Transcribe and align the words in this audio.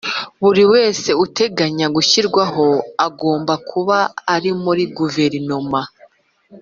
buri 0.43 0.63
wese 0.73 1.09
uteganya 1.25 1.87
gushyirwaho 1.95 2.65
agomba 3.07 3.53
kuba 3.69 3.97
ari 4.35 4.51
muri 4.63 4.83
guverinoma 4.97 5.81